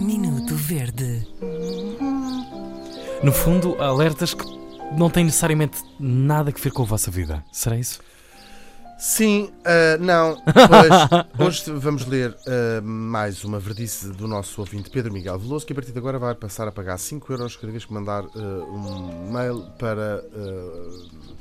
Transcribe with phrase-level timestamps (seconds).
[0.00, 1.26] Minuto Verde.
[3.22, 4.44] No fundo, alertas que
[4.96, 7.44] não têm necessariamente nada a ver com a vossa vida.
[7.52, 8.00] Será isso?
[9.00, 10.36] Sim, ah, não.
[10.44, 15.72] Pois, hoje vamos ler ah, mais uma verdice do nosso ouvinte Pedro Miguel Veloso, que
[15.72, 18.38] a partir de agora vai passar a pagar 5 euros cada vez que mandar ah,
[18.38, 21.36] um mail para uh,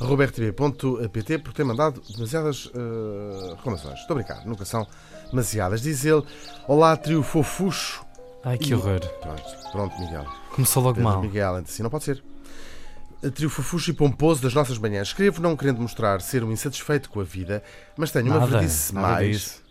[0.00, 4.00] ficoverde.robertv.pt porque tem mandado demasiadas ah, reclamações.
[4.00, 4.86] Estou a brincar, nunca são
[5.30, 5.82] demasiadas.
[5.82, 6.22] Diz ele:
[6.66, 8.04] Olá, trio fofucho.
[8.44, 9.00] Ai, que E- horror.
[9.20, 9.42] Pronto,
[9.72, 10.24] pronto, Miguel.
[10.54, 11.20] Começou logo Pedro mal.
[11.22, 12.22] Miguel, antes assim não pode ser.
[13.34, 15.08] Trio fofucho e pomposo das nossas manhãs.
[15.08, 17.62] Escrevo não querendo mostrar ser um insatisfeito com a vida,
[17.96, 19.36] mas tenho uma Nada, verdice nada mais.
[19.36, 19.62] disso.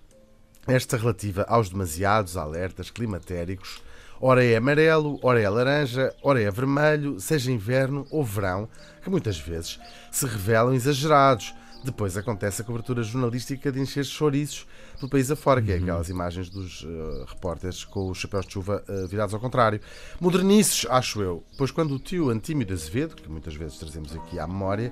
[0.67, 3.81] Esta relativa aos demasiados alertas climatéricos.
[4.21, 8.67] Ora é amarelo, ora é laranja, ora é vermelho, seja inverno ou verão,
[9.01, 9.79] que muitas vezes
[10.11, 11.53] se revelam exagerados.
[11.85, 16.49] Depois acontece a cobertura jornalística de encher chouriços pelo país afora, que é aquelas imagens
[16.49, 19.79] dos eh, repórteres com os chapéus de chuva eh, virados ao contrário.
[20.19, 24.38] Modernices, acho eu, pois quando o tio Antímio de Azevedo, que muitas vezes trazemos aqui
[24.38, 24.91] à memória,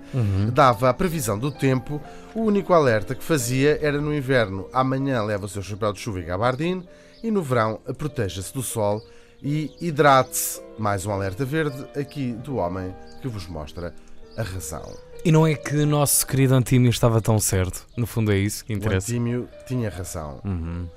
[0.53, 2.01] dava a previsão do tempo,
[2.33, 6.21] o único alerta que fazia era no inverno, amanhã leva o seu chapéu de chuva
[6.21, 6.87] e gabardine,
[7.21, 9.03] e no verão proteja-se do sol
[9.41, 10.61] e hidrate-se.
[10.77, 13.93] Mais um alerta verde aqui do homem que vos mostra
[14.37, 14.83] a razão.
[15.25, 17.87] E não é que o nosso querido Antímio estava tão certo.
[17.97, 19.11] No fundo é isso que O interessa.
[19.11, 20.39] Antímio tinha razão.
[20.45, 20.87] Uhum.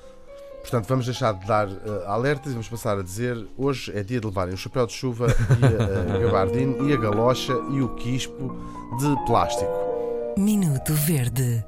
[0.60, 4.20] Portanto, vamos deixar de dar eh, alertas e vamos passar a dizer hoje é dia
[4.20, 7.94] de levarem o chapéu de chuva e a, a gabardine e a galocha e o
[7.94, 8.54] quispo
[8.98, 9.72] de plástico.
[10.36, 11.64] Minuto Verde.